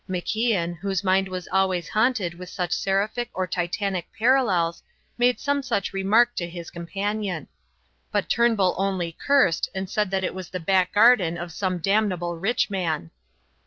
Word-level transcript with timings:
MacIan, 0.09 0.79
whose 0.79 1.03
mind 1.03 1.27
was 1.27 1.47
always 1.51 1.87
haunted 1.89 2.33
with 2.33 2.49
such 2.49 2.71
seraphic 2.71 3.29
or 3.35 3.45
titanic 3.45 4.07
parallels, 4.17 4.81
made 5.15 5.39
some 5.39 5.61
such 5.61 5.93
remark 5.93 6.33
to 6.37 6.49
his 6.49 6.71
companion. 6.71 7.47
But 8.11 8.27
Turnbull 8.27 8.73
only 8.79 9.11
cursed 9.23 9.69
and 9.75 9.87
said 9.87 10.09
that 10.09 10.23
it 10.23 10.33
was 10.33 10.49
the 10.49 10.59
back 10.59 10.91
garden 10.93 11.37
of 11.37 11.51
some 11.51 11.77
damnable 11.77 12.35
rich 12.35 12.67
man. 12.71 13.11